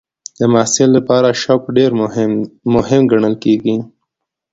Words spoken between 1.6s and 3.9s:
ډېر مهم ګڼل کېږي.